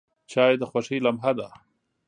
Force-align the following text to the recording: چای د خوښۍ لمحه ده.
چای 0.31 0.53
د 0.59 0.63
خوښۍ 0.71 0.97
لمحه 1.05 1.31
ده. 1.39 1.47